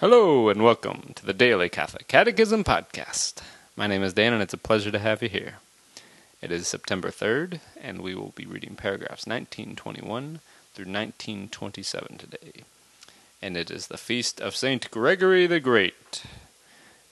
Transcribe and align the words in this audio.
Hello, 0.00 0.48
and 0.48 0.62
welcome 0.62 1.10
to 1.16 1.26
the 1.26 1.32
Daily 1.32 1.68
Catholic 1.68 2.06
Catechism 2.06 2.62
Podcast. 2.62 3.42
My 3.74 3.88
name 3.88 4.04
is 4.04 4.12
Dan, 4.12 4.32
and 4.32 4.40
it's 4.40 4.54
a 4.54 4.56
pleasure 4.56 4.92
to 4.92 4.98
have 5.00 5.24
you 5.24 5.28
here. 5.28 5.54
It 6.40 6.52
is 6.52 6.68
September 6.68 7.08
3rd, 7.08 7.58
and 7.82 8.00
we 8.00 8.14
will 8.14 8.32
be 8.36 8.46
reading 8.46 8.76
paragraphs 8.76 9.26
1921 9.26 10.38
through 10.72 10.84
1927 10.84 12.16
today. 12.16 12.62
And 13.42 13.56
it 13.56 13.72
is 13.72 13.88
the 13.88 13.98
feast 13.98 14.40
of 14.40 14.54
St. 14.54 14.88
Gregory 14.92 15.48
the 15.48 15.58
Great. 15.58 16.22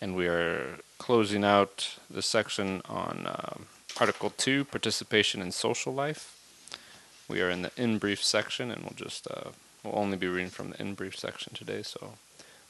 And 0.01 0.15
we 0.15 0.29
are 0.29 0.79
closing 0.99 1.43
out 1.43 1.99
the 2.09 2.23
section 2.23 2.83
on 2.89 3.27
uh, 3.27 3.55
Article 3.99 4.31
2 4.31 4.65
Participation 4.65 5.43
in 5.43 5.51
Social 5.51 5.93
Life. 5.93 6.39
We 7.27 7.41
are 7.41 7.51
in 7.51 7.63
the 7.63 7.73
in 7.77 7.99
brief 7.99 8.23
section, 8.23 8.71
and 8.71 8.83
we'll 8.83 8.95
just, 8.95 9.27
uh, 9.29 9.51
we'll 9.83 9.99
only 9.99 10.17
be 10.17 10.29
reading 10.29 10.51
from 10.51 10.71
the 10.71 10.81
in 10.81 10.95
brief 10.95 11.19
section 11.19 11.53
today, 11.53 11.83
so 11.83 12.13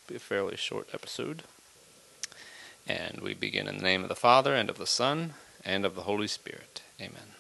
be 0.07 0.17
a 0.17 0.21
fairly 0.21 0.57
short 0.57 0.89
episode. 0.95 1.43
And 2.87 3.21
we 3.21 3.35
begin 3.35 3.67
in 3.67 3.79
the 3.79 3.83
name 3.83 4.03
of 4.03 4.09
the 4.09 4.15
Father, 4.15 4.55
and 4.55 4.71
of 4.71 4.79
the 4.79 4.87
Son, 4.87 5.35
and 5.65 5.85
of 5.85 5.97
the 5.97 6.03
Holy 6.03 6.29
Spirit. 6.29 6.83
Amen. 7.01 7.35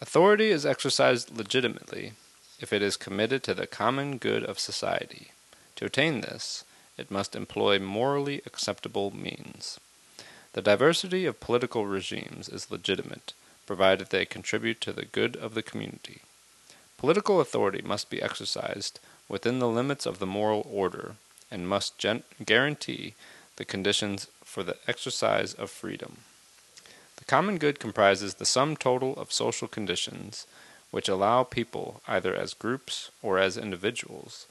Authority 0.00 0.50
is 0.50 0.64
exercised 0.64 1.36
legitimately 1.36 2.12
if 2.58 2.72
it 2.72 2.80
is 2.80 2.96
committed 2.96 3.42
to 3.42 3.54
the 3.54 3.66
common 3.66 4.16
good 4.16 4.44
of 4.44 4.58
society. 4.58 5.32
To 5.76 5.84
attain 5.84 6.22
this, 6.22 6.64
it 6.96 7.10
must 7.10 7.36
employ 7.36 7.78
morally 7.78 8.40
acceptable 8.46 9.14
means. 9.14 9.78
The 10.54 10.62
diversity 10.62 11.26
of 11.26 11.40
political 11.40 11.86
regimes 11.86 12.48
is 12.48 12.70
legitimate, 12.70 13.34
provided 13.66 14.08
they 14.08 14.24
contribute 14.24 14.80
to 14.82 14.92
the 14.92 15.04
good 15.04 15.36
of 15.36 15.52
the 15.52 15.62
community. 15.62 16.22
Political 16.96 17.42
authority 17.42 17.82
must 17.82 18.08
be 18.08 18.22
exercised 18.22 18.98
within 19.28 19.58
the 19.58 19.68
limits 19.68 20.06
of 20.06 20.18
the 20.18 20.26
moral 20.26 20.66
order 20.70 21.16
and 21.50 21.68
must 21.68 22.04
guarantee 22.44 23.14
the 23.56 23.64
conditions 23.64 24.28
for 24.44 24.62
the 24.62 24.76
exercise 24.86 25.54
of 25.54 25.70
freedom. 25.70 26.18
The 27.16 27.24
common 27.24 27.58
good 27.58 27.80
comprises 27.80 28.34
the 28.34 28.46
sum 28.46 28.76
total 28.76 29.14
of 29.14 29.32
social 29.32 29.68
conditions 29.68 30.46
which 30.90 31.08
allow 31.08 31.42
people, 31.42 32.00
either 32.06 32.34
as 32.34 32.54
groups 32.54 33.10
or 33.22 33.38
as 33.38 33.56
individuals, 33.56 34.46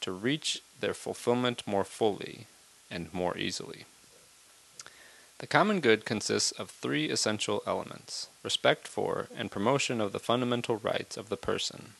to 0.00 0.12
reach 0.12 0.62
their 0.80 0.94
fulfillment 0.94 1.66
more 1.66 1.84
fully 1.84 2.46
and 2.90 3.12
more 3.12 3.36
easily. 3.36 3.84
The 5.38 5.46
common 5.46 5.80
good 5.80 6.04
consists 6.04 6.52
of 6.52 6.70
three 6.70 7.08
essential 7.08 7.62
elements 7.66 8.28
respect 8.42 8.86
for 8.86 9.28
and 9.34 9.50
promotion 9.50 10.00
of 10.00 10.12
the 10.12 10.18
fundamental 10.18 10.76
rights 10.76 11.16
of 11.16 11.28
the 11.28 11.36
person 11.36 11.94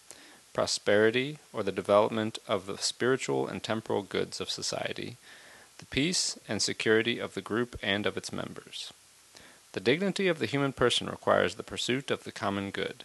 prosperity, 0.52 1.38
or 1.52 1.62
the 1.62 1.72
development 1.72 2.38
of 2.48 2.66
the 2.66 2.78
spiritual 2.78 3.46
and 3.46 3.62
temporal 3.62 4.02
goods 4.02 4.40
of 4.40 4.50
society, 4.50 5.16
the 5.78 5.86
peace 5.86 6.38
and 6.48 6.60
security 6.60 7.18
of 7.18 7.34
the 7.34 7.40
group 7.40 7.78
and 7.82 8.06
of 8.06 8.16
its 8.16 8.32
members. 8.32 8.92
The 9.72 9.80
dignity 9.80 10.28
of 10.28 10.38
the 10.40 10.46
human 10.46 10.72
person 10.72 11.08
requires 11.08 11.54
the 11.54 11.62
pursuit 11.62 12.10
of 12.10 12.24
the 12.24 12.32
common 12.32 12.70
good. 12.70 13.04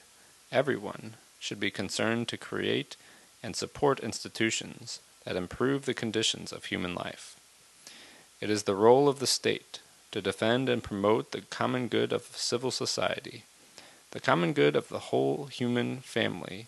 Everyone 0.52 1.14
should 1.40 1.60
be 1.60 1.72
concerned 1.72 2.28
to 2.30 2.38
create 2.38 2.98
and 3.44 3.56
support 3.56 4.00
institutions 4.00 5.00
that 5.24 5.36
improve 5.36 5.86
the 5.86 5.94
conditions 5.94 6.52
of 6.52 6.66
human 6.66 6.96
life. 6.96 7.36
It 8.42 8.50
is 8.50 8.64
the 8.64 8.76
role 8.76 9.08
of 9.08 9.20
the 9.20 9.28
state 9.28 9.80
to 10.12 10.22
defend 10.22 10.68
and 10.70 10.84
promote 10.84 11.32
the 11.32 11.42
common 11.42 11.88
good 11.88 12.12
of 12.12 12.24
civil 12.36 12.72
society, 12.72 13.44
the 14.12 14.20
common 14.20 14.54
good 14.54 14.76
of 14.76 14.90
the 14.90 15.12
whole 15.12 15.46
human 15.46 15.98
family 15.98 16.68